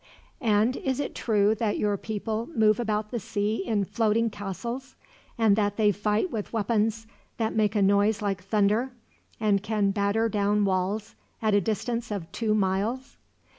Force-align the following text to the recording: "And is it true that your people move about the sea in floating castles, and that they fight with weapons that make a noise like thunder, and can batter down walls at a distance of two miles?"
"And 0.41 0.77
is 0.77 0.99
it 0.99 1.13
true 1.13 1.53
that 1.53 1.77
your 1.77 1.95
people 1.95 2.49
move 2.55 2.79
about 2.79 3.11
the 3.11 3.19
sea 3.19 3.57
in 3.63 3.85
floating 3.85 4.31
castles, 4.31 4.95
and 5.37 5.55
that 5.55 5.77
they 5.77 5.91
fight 5.91 6.31
with 6.31 6.51
weapons 6.51 7.05
that 7.37 7.53
make 7.55 7.75
a 7.75 7.83
noise 7.83 8.19
like 8.19 8.41
thunder, 8.43 8.93
and 9.39 9.61
can 9.61 9.91
batter 9.91 10.27
down 10.27 10.65
walls 10.65 11.13
at 11.39 11.53
a 11.53 11.61
distance 11.61 12.09
of 12.09 12.31
two 12.31 12.55
miles?" 12.55 13.17